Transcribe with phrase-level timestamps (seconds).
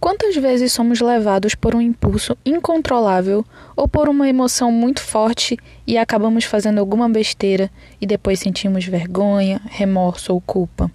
[0.00, 5.98] Quantas vezes somos levados por um impulso incontrolável ou por uma emoção muito forte e
[5.98, 7.68] acabamos fazendo alguma besteira
[8.00, 10.88] e depois sentimos vergonha, remorso ou culpa?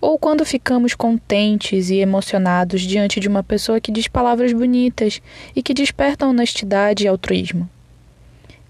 [0.00, 5.22] Ou quando ficamos contentes e emocionados diante de uma pessoa que diz palavras bonitas
[5.54, 7.70] e que desperta honestidade e altruísmo?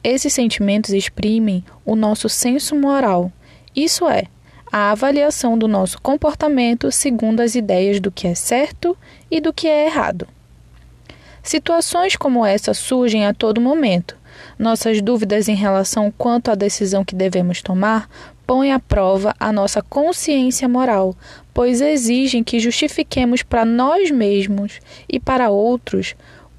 [0.05, 3.33] Esses sentimentos exprimem o nosso senso moral,
[3.75, 4.25] isso é,
[4.73, 8.97] a avaliação do nosso comportamento segundo as ideias do que é certo
[9.31, 10.27] e do que é errado.
[11.43, 14.17] Situações como essa surgem a todo momento.
[14.59, 18.09] Nossas dúvidas em relação quanto à decisão que devemos tomar
[18.47, 21.15] põem à prova a nossa consciência moral,
[21.53, 26.17] pois exigem que justifiquemos para nós mesmos e para outros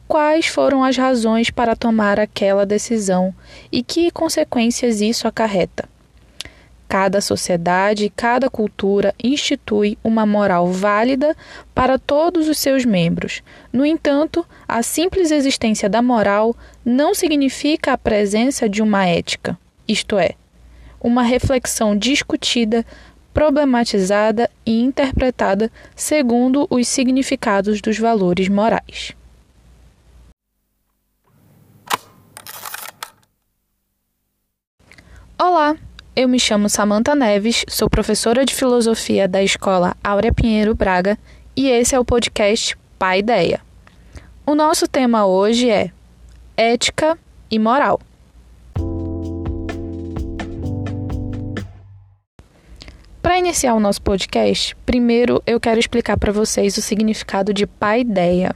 [0.07, 3.33] quais foram as razões para tomar aquela decisão
[3.71, 5.92] e que consequências isso acarreta.
[6.93, 11.35] Cada sociedade, cada cultura institui uma moral válida
[11.73, 13.41] para todos os seus membros.
[13.73, 20.19] No entanto, a simples existência da moral não significa a presença de uma ética, isto
[20.19, 20.35] é,
[21.01, 22.85] uma reflexão discutida,
[23.33, 29.15] problematizada e interpretada segundo os significados dos valores morais.
[35.39, 35.75] Olá!
[36.15, 41.17] Eu me chamo Samantha Neves, sou professora de filosofia da Escola Áurea Pinheiro Braga
[41.55, 43.59] e esse é o podcast Pai Ideia.
[44.45, 45.89] O nosso tema hoje é
[46.55, 47.17] ética
[47.49, 47.99] e moral.
[53.19, 58.55] Para iniciar o nosso podcast, primeiro eu quero explicar para vocês o significado de paideia.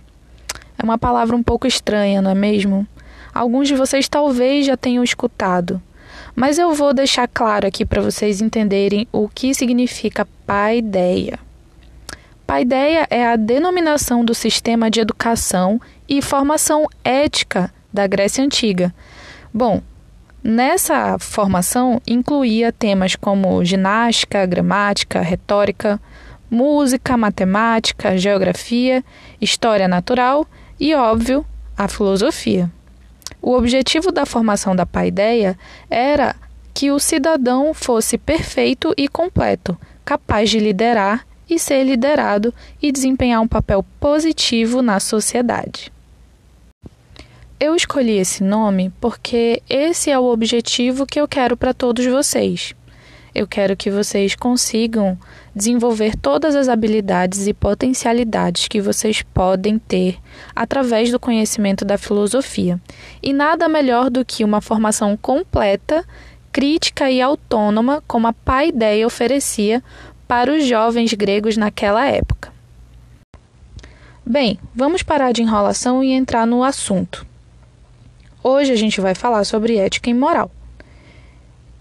[0.77, 2.87] É uma palavra um pouco estranha, não é mesmo?
[3.33, 5.81] Alguns de vocês talvez já tenham escutado,
[6.37, 11.39] mas eu vou deixar claro aqui para vocês entenderem o que significa paideia.
[12.45, 18.93] Paideia é a denominação do sistema de educação e formação ética da Grécia Antiga.
[19.51, 19.81] Bom,
[20.43, 25.99] nessa formação incluía temas como ginástica, gramática, retórica,
[26.51, 29.03] música, matemática, geografia,
[29.41, 30.45] história natural
[30.79, 31.43] e, óbvio,
[31.75, 32.71] a filosofia.
[33.47, 35.57] O objetivo da formação da paideia
[35.89, 36.35] era
[36.73, 43.39] que o cidadão fosse perfeito e completo, capaz de liderar e ser liderado e desempenhar
[43.39, 45.89] um papel positivo na sociedade.
[47.57, 52.75] Eu escolhi esse nome porque esse é o objetivo que eu quero para todos vocês.
[53.37, 55.15] Eu quero que vocês consigam
[55.55, 60.17] desenvolver todas as habilidades e potencialidades que vocês podem ter
[60.55, 62.81] através do conhecimento da filosofia.
[63.21, 66.03] E nada melhor do que uma formação completa,
[66.51, 69.83] crítica e autônoma, como a Paideia oferecia
[70.27, 72.51] para os jovens gregos naquela época.
[74.25, 77.23] Bem, vamos parar de enrolação e entrar no assunto.
[78.43, 80.49] Hoje a gente vai falar sobre ética e moral.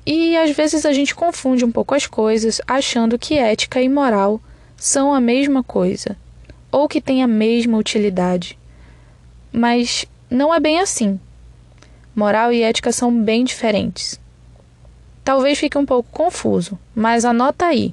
[0.06, 4.40] E às vezes a gente confunde um pouco as coisas, achando que ética e moral
[4.76, 6.16] são a mesma coisa,
[6.70, 8.56] ou que têm a mesma utilidade.
[9.52, 11.18] Mas não é bem assim.
[12.14, 14.20] Moral e ética são bem diferentes.
[15.24, 17.92] Talvez fique um pouco confuso, mas anota aí.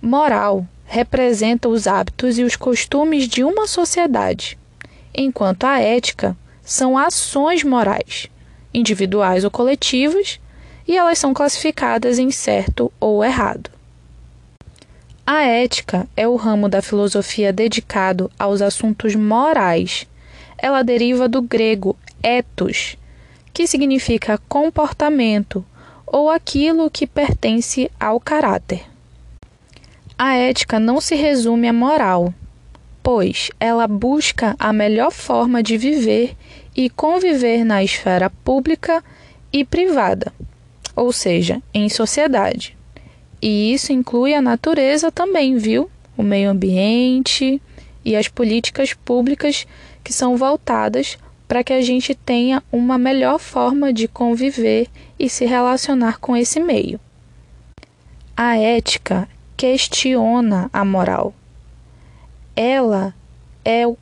[0.00, 4.56] Moral representa os hábitos e os costumes de uma sociedade,
[5.14, 8.28] enquanto a ética são ações morais,
[8.72, 10.40] individuais ou coletivas,
[10.86, 13.70] e elas são classificadas em certo ou errado.
[15.26, 20.06] A ética é o ramo da filosofia dedicado aos assuntos morais.
[20.56, 22.96] Ela deriva do grego ethos,
[23.52, 25.64] que significa comportamento
[26.06, 28.84] ou aquilo que pertence ao caráter.
[30.16, 32.32] A ética não se resume à moral,
[33.02, 36.36] pois ela busca a melhor forma de viver
[36.74, 39.02] e conviver na esfera pública
[39.52, 40.32] e privada
[40.96, 42.76] ou seja, em sociedade.
[43.40, 45.90] E isso inclui a natureza também, viu?
[46.16, 47.60] O meio ambiente
[48.02, 49.66] e as políticas públicas
[50.02, 54.88] que são voltadas para que a gente tenha uma melhor forma de conviver
[55.18, 56.98] e se relacionar com esse meio.
[58.36, 61.34] A ética questiona a moral.
[62.54, 63.14] Ela
[63.64, 63.96] é o,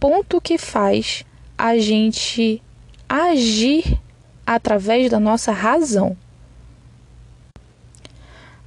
[0.00, 1.24] ponto que faz
[1.56, 2.62] a gente
[3.08, 3.98] agir
[4.46, 6.16] através da nossa razão.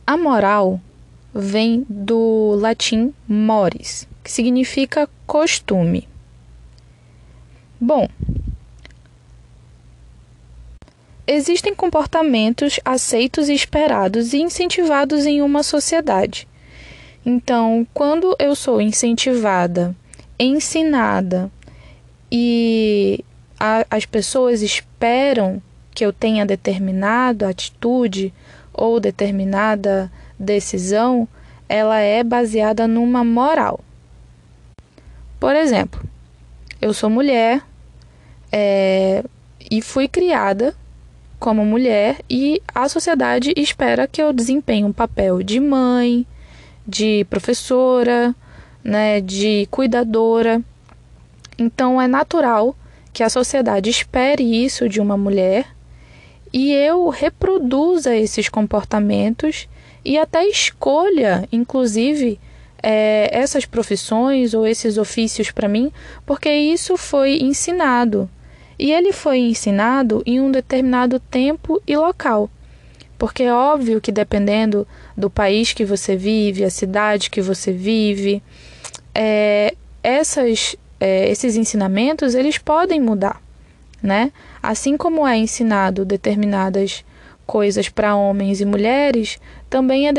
[0.08, 0.80] A moral
[1.34, 6.08] vem do latim mores, que significa costume.
[7.80, 8.08] Bom,
[11.28, 16.48] existem comportamentos aceitos esperados e incentivados em uma sociedade
[17.26, 19.96] Então, quando eu sou incentivada,
[20.40, 21.52] ensinada
[22.32, 23.26] e
[23.60, 24.95] a, as pessoas esperam
[25.94, 28.34] que eu tenha determinada atitude
[28.74, 31.28] ou determinada decisão,
[31.70, 33.80] ela é baseada numa moral.
[35.40, 36.04] Por exemplo,
[36.82, 37.62] eu sou mulher
[38.52, 39.24] é,
[39.72, 40.76] e fui criada
[41.40, 46.26] como mulher e a sociedade espera que eu desempenhe um papel de mãe,
[46.88, 48.36] de professora,
[48.84, 50.62] né, de cuidadora.
[51.58, 52.76] Então é natural
[53.16, 55.68] que a sociedade espere isso de uma mulher
[56.52, 59.70] e eu reproduza esses comportamentos
[60.04, 62.38] e até escolha, inclusive,
[62.84, 65.94] é, essas profissões ou esses ofícios para mim,
[66.26, 68.30] porque isso foi ensinado.
[68.78, 72.50] E ele foi ensinado em um determinado tempo e local.
[73.18, 74.86] Porque é óbvio que dependendo
[75.16, 78.44] do país que você vive, a cidade que você vive,
[79.14, 79.74] é,
[80.04, 83.40] essas, é, esses ensinamentos eles podem mudar,
[84.02, 84.32] né?
[84.62, 87.06] Assim como é ensinado determinadas
[87.46, 90.14] coisas para homens e mulheres, também é,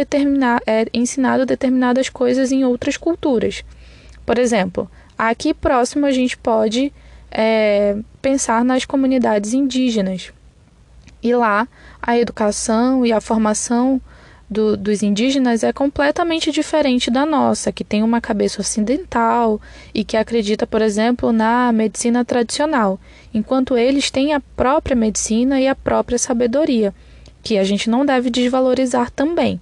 [0.64, 3.64] é ensinado determinadas coisas em outras culturas.
[4.24, 4.88] Por exemplo,
[5.18, 6.92] aqui próximo a gente pode
[7.32, 10.32] é, pensar nas comunidades indígenas.
[11.20, 11.66] E lá
[12.00, 14.00] a educação e a formação
[14.48, 19.60] do, dos indígenas é completamente diferente da nossa, que tem uma cabeça ocidental
[19.92, 22.98] e que acredita, por exemplo, na medicina tradicional,
[23.34, 26.94] enquanto eles têm a própria medicina e a própria sabedoria,
[27.42, 29.60] que a gente não deve desvalorizar também.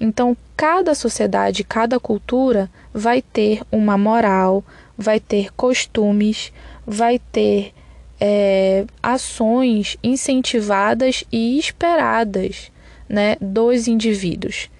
[0.00, 4.64] Então, cada sociedade, cada cultura vai ter uma moral,
[4.98, 6.52] vai ter costumes,
[6.84, 7.72] vai ter
[8.20, 12.71] é, ações incentivadas e esperadas
[13.12, 14.70] né, dos indivíduos.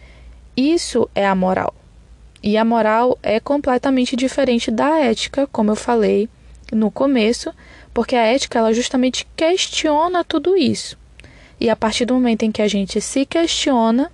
[0.56, 1.74] Isso é a moral.
[2.42, 6.30] E a moral é completamente diferente da ética, como eu falei
[6.72, 7.52] no começo,
[7.92, 10.96] porque a ética ela justamente questiona tudo isso.
[11.60, 14.10] E a partir do momento em que a gente se questiona,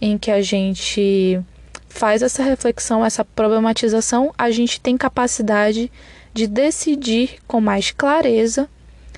[0.00, 1.38] em que a gente
[1.86, 5.92] faz essa reflexão, essa problematização, a gente tem capacidade
[6.32, 8.68] de decidir com mais clareza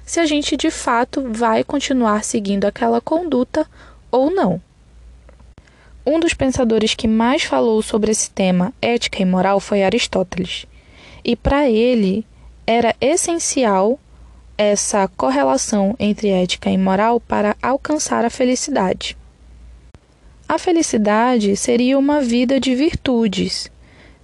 [0.05, 3.67] se a gente de fato vai continuar seguindo aquela conduta
[4.13, 4.61] ou não.
[6.07, 10.67] Um dos pensadores que mais falou sobre esse tema, ética e moral, foi Aristóteles.
[11.25, 12.27] E para ele
[12.67, 13.99] era essencial
[14.59, 19.17] essa correlação entre ética e moral para alcançar a felicidade.
[20.49, 23.71] A felicidade seria uma vida de virtudes,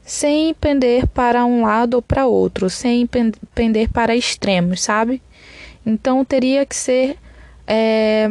[0.02, 3.08] sem pender para um lado ou para outro, sem
[3.54, 5.22] pender para extremos, sabe?
[5.86, 7.16] Então teria que ser
[7.66, 8.30] é,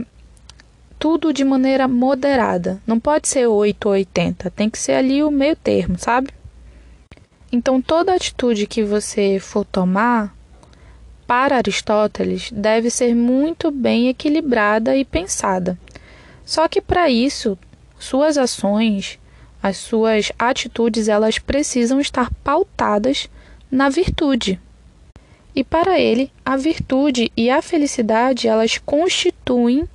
[1.00, 2.82] tudo de maneira moderada.
[2.86, 6.30] Não pode ser 8 ou 80, tem que ser ali o meio termo, sabe?
[7.52, 10.36] Então toda atitude que você for tomar
[11.26, 15.78] para Aristóteles deve ser muito bem equilibrada e pensada.
[16.46, 17.58] Só que para isso,
[18.00, 19.20] suas ações
[19.62, 23.30] as suas atitudes elas precisam estar pautadas
[23.70, 24.60] na virtude.
[25.56, 29.88] E para ele, a virtude e a felicidade elas constituem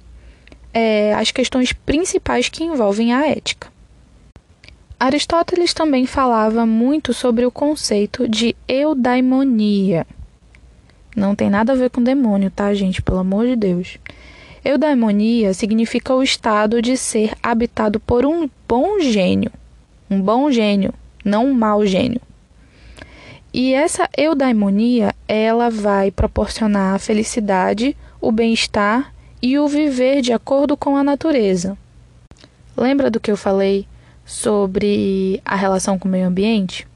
[0.72, 3.68] é, as questões principais que envolvem a ética.
[4.98, 10.06] Aristóteles também falava muito sobre o conceito de eudaimonia.
[11.14, 13.02] Não tem nada a ver com demônio, tá, gente?
[13.02, 13.98] Pelo amor de Deus.
[14.64, 19.50] Eudaimonia significa o estado de ser habitado por um bom gênio.
[20.08, 22.20] Um bom gênio, não um mau gênio.
[23.52, 29.11] E essa eudaimonia, ela vai proporcionar a felicidade, o bem-estar
[29.42, 31.76] e o viver de acordo com a natureza.
[32.76, 33.86] Lembra do que eu falei
[34.24, 36.86] sobre a relação com o meio ambiente?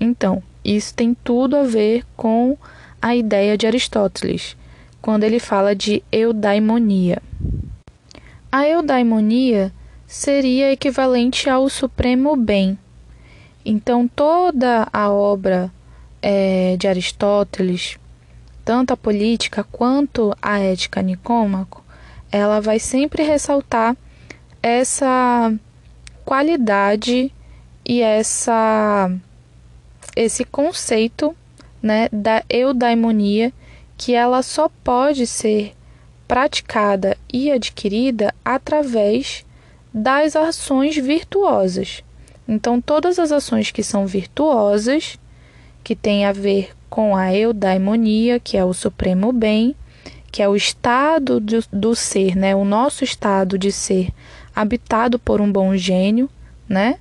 [0.00, 2.56] Então, isso tem tudo a ver com
[3.02, 4.56] a ideia de Aristóteles,
[5.00, 7.22] quando ele fala de eudaimonia.
[8.50, 9.72] A eudaimonia
[10.06, 12.78] seria equivalente ao supremo bem.
[13.64, 15.70] Então, toda a obra
[16.20, 17.98] é, de Aristóteles,
[18.64, 21.79] tanto a política quanto a ética Nicômaco,
[22.30, 23.96] ela vai sempre ressaltar
[24.62, 25.52] essa
[26.24, 27.32] qualidade
[27.84, 29.10] e essa
[30.14, 31.34] esse conceito
[31.82, 33.52] né, da eudaimonia
[33.96, 35.74] que ela só pode ser
[36.26, 39.44] praticada e adquirida através
[39.92, 42.02] das ações virtuosas.
[42.46, 45.18] Então, todas as ações que são virtuosas,
[45.82, 49.74] que têm a ver com a eudaimonia, que é o supremo bem,
[50.30, 52.54] que é o estado do, do ser, né?
[52.54, 54.10] O nosso estado de ser
[54.54, 56.28] habitado por um bom gênio,
[56.68, 56.98] né?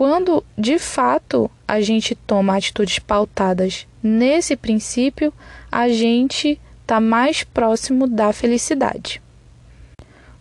[0.00, 5.32] quando de fato a gente toma atitudes pautadas nesse princípio,
[5.70, 9.20] a gente está mais próximo da felicidade.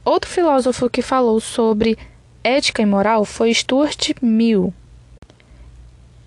[0.06, 1.98] Outro filósofo que falou sobre
[2.44, 4.74] ética e moral foi Stuart Mill.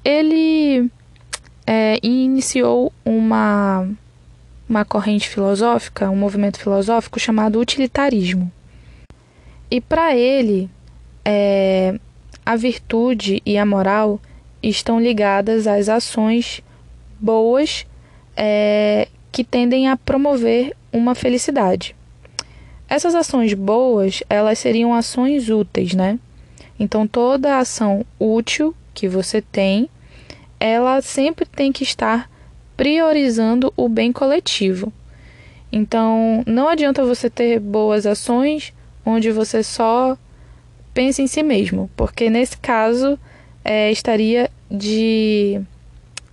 [0.05, 0.91] Ele
[1.67, 3.89] é, iniciou uma,
[4.69, 8.51] uma corrente filosófica, um movimento filosófico chamado utilitarismo.
[9.71, 10.69] E para ele,
[11.25, 11.99] é,
[12.45, 14.21] a virtude e a moral
[14.63, 16.63] estão ligadas às ações
[17.21, 17.87] boas
[18.37, 21.97] é, que tendem a promover uma felicidade.
[22.89, 26.19] Essas ações boas, elas seriam ações úteis, né?
[26.79, 29.89] Então toda ação útil que você tem,
[30.61, 32.31] ela sempre tem que estar
[32.77, 34.93] priorizando o bem coletivo.
[35.71, 38.73] Então, não adianta você ter boas ações
[39.05, 40.17] onde você só
[40.93, 43.19] pensa em si mesmo, porque nesse caso
[43.65, 45.61] é, estaria de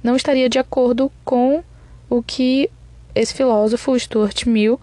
[0.04, 1.64] não estaria de acordo com
[2.10, 2.70] o que
[3.14, 4.80] esse filósofo Stuart Mill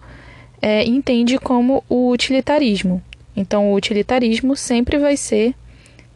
[0.61, 3.01] é, entende como o utilitarismo.
[3.35, 5.53] Então, o utilitarismo sempre vai ser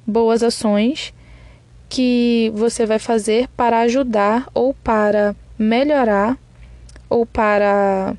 [0.06, 1.14] boas ações
[1.92, 6.38] que você vai fazer para ajudar ou para melhorar
[7.10, 8.16] ou para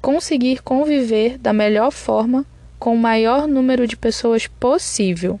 [0.00, 2.46] conseguir conviver da melhor forma
[2.78, 5.40] com o maior número de pessoas possível.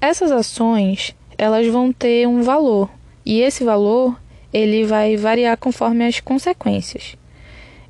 [0.00, 2.88] Essas ações, elas vão ter um valor,
[3.24, 4.18] e esse valor
[4.50, 7.16] ele vai variar conforme as consequências.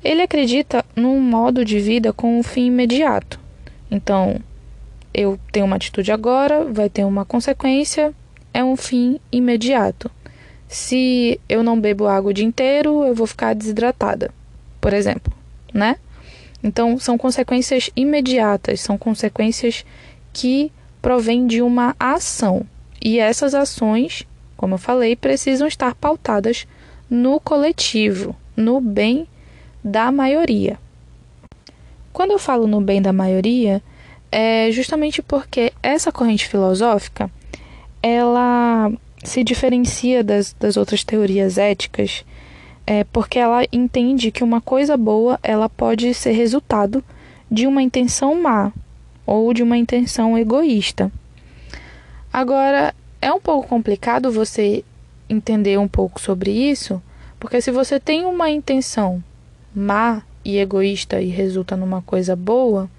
[0.03, 3.39] Ele acredita num modo de vida com um fim imediato.
[3.89, 4.41] Então,
[5.13, 8.13] eu tenho uma atitude agora, vai ter uma consequência,
[8.53, 10.09] é um fim imediato.
[10.67, 14.31] Se eu não bebo água o dia inteiro, eu vou ficar desidratada,
[14.81, 15.31] por exemplo,
[15.73, 15.97] né?
[16.63, 19.85] Então, são consequências imediatas, são consequências
[20.31, 22.65] que provêm de uma ação.
[23.01, 26.65] E essas ações, como eu falei, precisam estar pautadas
[27.09, 29.27] no coletivo, no bem
[29.83, 30.79] da maioria.
[32.13, 33.83] Quando eu falo no bem da maioria,
[34.33, 37.29] é justamente porque essa corrente filosófica
[38.01, 38.91] ela
[39.23, 42.25] se diferencia das, das outras teorias éticas
[42.85, 47.03] é porque ela entende que uma coisa boa ela pode ser resultado
[47.49, 48.73] de uma intenção má
[49.23, 51.11] ou de uma intenção egoísta.
[52.31, 54.83] Agora, é um pouco complicado você
[55.29, 57.01] entender um pouco sobre isso,
[57.39, 59.23] porque se você tem uma intenção
[59.73, 62.89] má e egoísta e resulta numa coisa boa,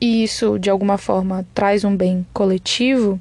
[0.00, 3.20] e isso de alguma forma traz um bem coletivo,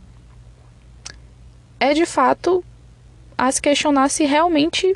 [1.79, 2.63] é de fato
[3.37, 4.95] a se questionar se realmente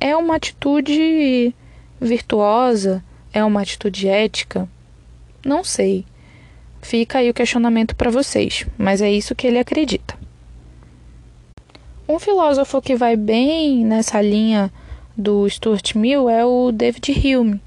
[0.00, 1.54] é uma atitude
[2.00, 3.04] virtuosa?
[3.32, 4.68] É uma atitude ética?
[5.44, 6.04] Não sei.
[6.80, 10.18] Fica aí o questionamento para vocês, mas é isso que ele acredita.
[12.08, 14.70] Um filósofo que vai bem nessa linha
[15.16, 17.60] do Stuart Mill é o David Hume.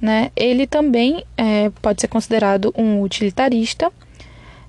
[0.00, 0.30] Né?
[0.36, 3.90] Ele também é, pode ser considerado um utilitarista,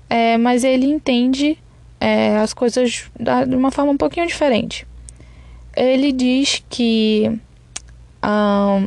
[0.08, 1.58] é, mas ele entende
[2.00, 3.10] é, as coisas
[3.46, 4.86] de uma forma um pouquinho diferente
[5.78, 7.38] ele diz que
[8.20, 8.80] a,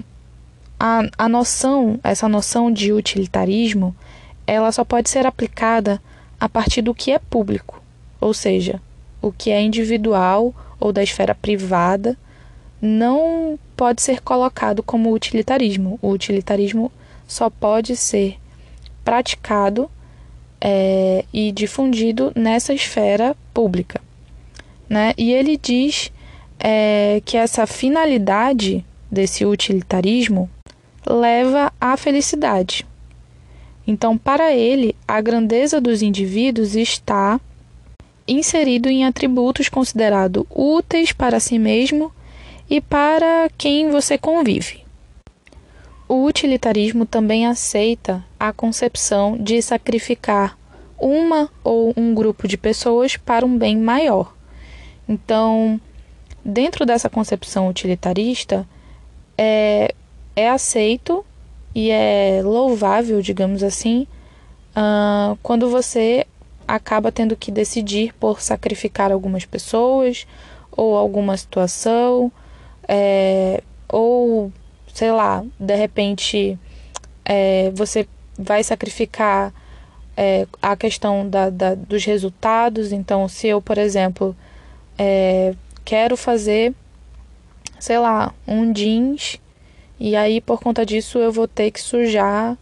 [1.17, 3.95] a noção, essa noção de utilitarismo,
[4.45, 6.01] ela só pode ser aplicada
[6.37, 7.81] a partir do que é público,
[8.19, 8.81] ou seja,
[9.21, 12.17] o que é individual ou da esfera privada
[12.81, 15.99] não pode ser colocado como utilitarismo.
[16.01, 16.91] O utilitarismo
[17.27, 18.37] só pode ser
[19.03, 19.89] praticado
[20.59, 24.01] é, e difundido nessa esfera pública.
[24.89, 25.13] Né?
[25.17, 26.11] E ele diz
[26.63, 30.47] é que essa finalidade desse utilitarismo
[31.05, 32.85] leva à felicidade.
[33.87, 37.41] Então, para ele, a grandeza dos indivíduos está
[38.27, 42.13] inserido em atributos considerados úteis para si mesmo
[42.71, 44.85] e para quem você convive.
[46.07, 50.57] O utilitarismo também aceita a concepção de sacrificar
[50.97, 54.33] uma ou um grupo de pessoas para um bem maior.
[55.07, 55.81] Então,
[56.45, 58.65] dentro dessa concepção utilitarista,
[59.37, 59.93] é,
[60.33, 61.25] é aceito
[61.75, 64.07] e é louvável, digamos assim,
[64.77, 66.25] uh, quando você
[66.65, 70.25] acaba tendo que decidir por sacrificar algumas pessoas
[70.71, 72.31] ou alguma situação,
[72.93, 74.51] é, ou
[74.93, 76.59] sei lá, de repente
[77.23, 78.05] é, você
[78.37, 79.53] vai sacrificar
[80.17, 82.91] é, a questão da, da, dos resultados.
[82.91, 84.35] Então, se eu, por exemplo,
[84.97, 85.55] é,
[85.85, 86.73] quero fazer,
[87.79, 89.39] sei lá, um jeans
[89.97, 92.57] e aí por conta disso eu vou ter que sujar,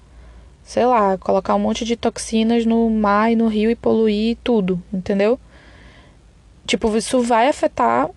[0.63, 4.79] sei lá, colocar um monte de toxinas no mar e no rio e poluir tudo,
[4.93, 5.39] entendeu?
[6.67, 8.12] Tipo, isso vai afetar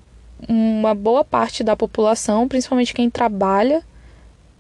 [0.48, 3.82] uma boa parte da população, principalmente quem trabalha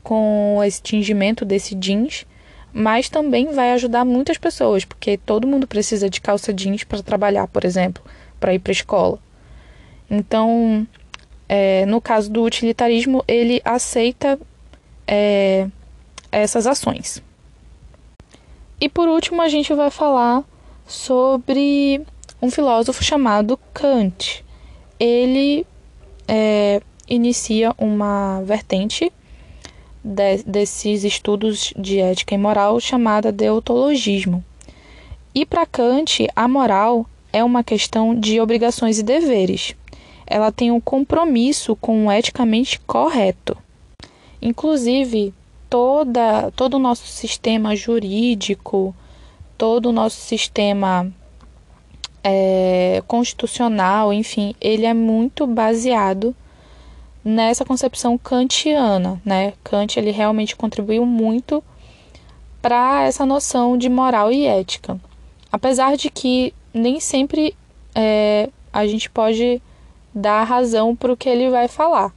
[0.02, 2.26] com esse tingimento desse jeans,
[2.72, 7.46] mas também vai ajudar muitas pessoas, porque todo mundo precisa de calça jeans para trabalhar,
[7.48, 8.02] por exemplo,
[8.40, 9.18] para ir para a escola.
[10.10, 10.86] Então,
[11.48, 14.38] é, no caso do utilitarismo, ele aceita
[15.06, 15.68] é,
[16.30, 17.22] essas ações.
[18.80, 20.42] E por último, a gente vai falar
[20.86, 22.02] sobre
[22.40, 24.44] um filósofo chamado Kant.
[24.98, 25.64] Ele
[26.26, 29.12] é, inicia uma vertente
[30.02, 34.44] de, desses estudos de ética e moral chamada deontologismo.
[35.34, 39.74] E para Kant, a moral é uma questão de obrigações e deveres.
[40.26, 43.56] Ela tem um compromisso com o eticamente correto.
[44.40, 45.32] Inclusive,
[45.70, 48.94] toda, todo o nosso sistema jurídico,
[49.56, 51.10] todo o nosso sistema
[52.24, 56.34] é, constitucional, enfim, ele é muito baseado
[57.24, 59.54] nessa concepção kantiana, né?
[59.62, 61.62] Kant ele realmente contribuiu muito
[62.60, 65.00] para essa noção de moral e ética,
[65.50, 67.56] apesar de que nem sempre
[67.94, 69.60] é, a gente pode
[70.14, 72.14] dar razão para o que ele vai falar,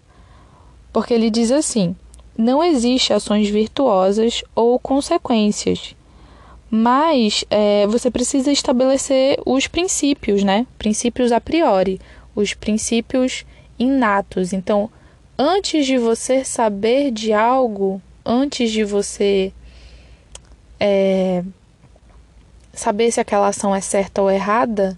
[0.93, 1.95] porque ele diz assim:
[2.37, 5.95] não existe ações virtuosas ou consequências,
[6.75, 10.67] mas é, você precisa estabelecer os princípios, né?
[10.77, 12.01] Princípios a priori,
[12.35, 13.45] os princípios
[13.79, 14.51] inatos.
[14.51, 14.89] Então,
[15.37, 19.53] antes de você saber de algo, antes de você
[20.77, 21.45] é,
[22.73, 24.97] saber se aquela ação é certa ou errada,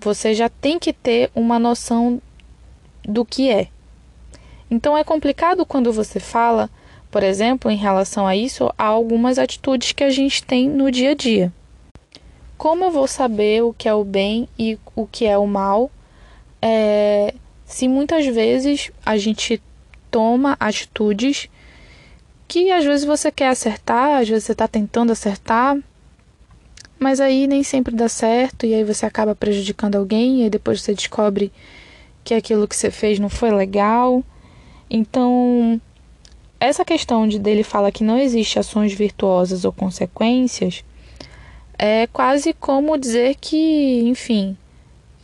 [0.00, 2.22] você já tem que ter uma noção
[3.04, 3.68] do que é.
[4.70, 6.70] Então é complicado quando você fala,
[7.10, 11.12] por exemplo, em relação a isso, há algumas atitudes que a gente tem no dia
[11.12, 11.52] a dia.
[12.56, 15.90] Como eu vou saber o que é o bem e o que é o mal?
[16.60, 17.32] É,
[17.64, 19.62] se muitas vezes a gente
[20.10, 21.48] toma atitudes
[22.48, 25.78] que às vezes você quer acertar, às vezes você está tentando acertar,
[26.98, 30.94] mas aí nem sempre dá certo e aí você acaba prejudicando alguém e depois você
[30.94, 31.52] descobre
[32.24, 34.24] que aquilo que você fez não foi legal.
[34.90, 35.80] Então,
[36.60, 40.84] essa questão de dele fala que não existe ações virtuosas ou consequências
[41.78, 44.56] é quase como dizer que, enfim,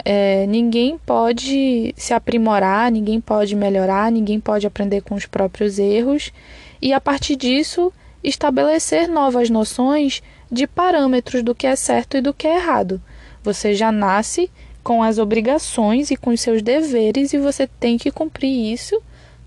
[0.04, 6.32] é, ninguém pode se aprimorar, ninguém pode melhorar, ninguém pode aprender com os próprios erros
[6.80, 7.92] e, a partir disso,
[8.22, 13.02] estabelecer novas noções de parâmetros do que é certo e do que é errado.
[13.42, 14.50] Você já nasce
[14.82, 19.02] com as obrigações e com os seus deveres e você tem que cumprir isso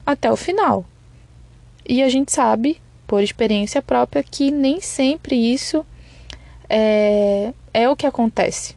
[0.05, 0.83] até o final.
[1.87, 5.85] E a gente sabe, por experiência própria, que nem sempre isso
[6.69, 8.75] é, é o que acontece.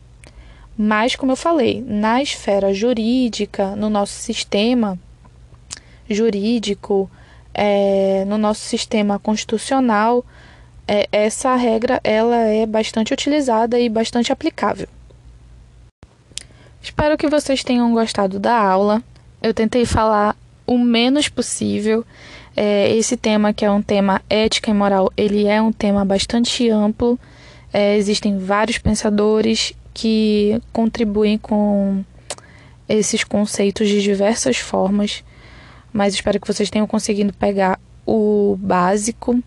[0.79, 4.99] Mas, como eu falei, na esfera jurídica, no nosso sistema
[6.09, 7.11] jurídico,
[7.53, 10.25] é, no nosso sistema constitucional,
[10.87, 14.89] é, essa regra ela é bastante utilizada e bastante aplicável.
[16.83, 19.03] Espero que vocês tenham gostado da aula.
[19.43, 22.05] Eu tentei falar o menos possível.
[22.57, 26.69] É, esse tema, que é um tema ética e moral, ele é um tema bastante
[26.69, 27.19] amplo.
[27.73, 32.05] É, existem vários pensadores que contribuem com
[32.89, 35.23] esses conceitos de diversas formas,
[35.93, 39.41] mas espero que vocês tenham conseguido pegar o básico.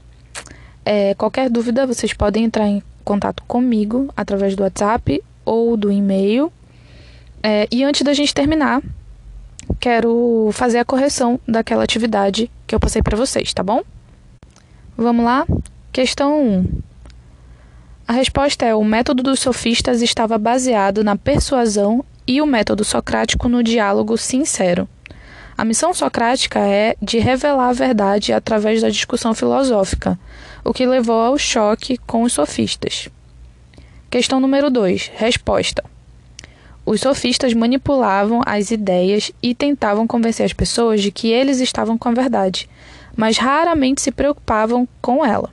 [0.86, 6.52] É, qualquer dúvida, vocês podem entrar em contato comigo através do WhatsApp ou do e-mail.
[7.42, 8.82] É, e antes da gente terminar,
[9.80, 13.84] quero fazer a correção daquela atividade que eu passei para vocês, tá bom?
[14.98, 15.46] Vamos lá?
[15.92, 16.82] Questão 1.
[18.08, 23.48] A resposta é: o método dos sofistas estava baseado na persuasão e o método socrático
[23.48, 24.90] no diálogo sincero.
[25.56, 30.18] A missão socrática é de revelar a verdade através da discussão filosófica,
[30.64, 33.08] o que levou ao choque com os sofistas.
[34.10, 35.12] Questão número 2.
[35.14, 35.84] Resposta.
[36.86, 42.10] Os sofistas manipulavam as ideias e tentavam convencer as pessoas de que eles estavam com
[42.10, 42.70] a verdade,
[43.16, 45.50] mas raramente se preocupavam com ela.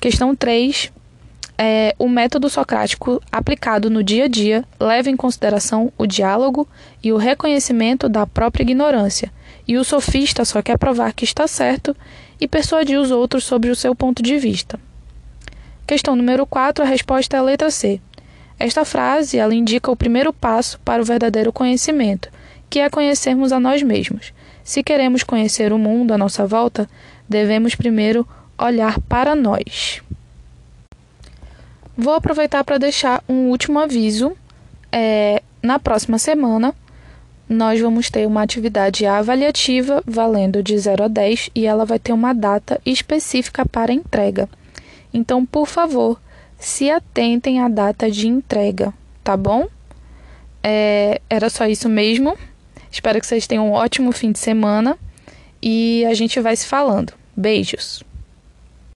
[0.00, 0.92] Questão 3
[1.58, 6.68] é, o método socrático aplicado no dia a dia leva em consideração o diálogo
[7.02, 9.32] e o reconhecimento da própria ignorância,
[9.66, 11.96] e o sofista só quer provar que está certo
[12.40, 14.78] e persuadir os outros sobre o seu ponto de vista.
[15.86, 18.00] Questão número 4, a resposta é a letra C.
[18.58, 22.30] Esta frase ela indica o primeiro passo para o verdadeiro conhecimento,
[22.70, 24.32] que é conhecermos a nós mesmos.
[24.64, 26.88] Se queremos conhecer o mundo à nossa volta,
[27.28, 28.26] devemos primeiro
[28.58, 30.02] olhar para nós.
[31.96, 34.36] Vou aproveitar para deixar um último aviso.
[34.90, 36.74] É, na próxima semana,
[37.48, 42.12] nós vamos ter uma atividade avaliativa valendo de 0 a 10 e ela vai ter
[42.12, 44.48] uma data específica para entrega.
[45.14, 46.20] Então, por favor,
[46.58, 48.92] se atentem à data de entrega,
[49.22, 49.68] tá bom?
[50.62, 52.36] É, era só isso mesmo.
[52.90, 54.96] Espero que vocês tenham um ótimo fim de semana
[55.62, 57.12] e a gente vai se falando.
[57.36, 58.05] Beijos!